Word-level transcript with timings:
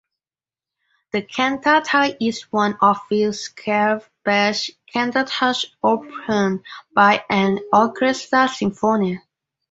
The 1.11 1.21
cantata 1.21 2.17
is 2.19 2.51
one 2.51 2.75
of 2.81 2.97
few 3.07 3.33
sacred 3.33 4.01
Bach 4.25 4.55
cantatas 4.91 5.65
opened 5.83 6.63
by 6.95 7.23
an 7.29 7.59
orchestral 7.71 8.47
sinfonia. 8.47 9.21